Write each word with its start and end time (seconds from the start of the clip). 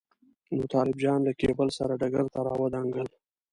نو 0.55 0.63
طالب 0.73 0.95
جان 1.03 1.19
له 1.27 1.33
کېبل 1.39 1.69
سره 1.77 1.99
ډګر 2.01 2.25
ته 2.33 2.39
راودانګل. 2.47 3.07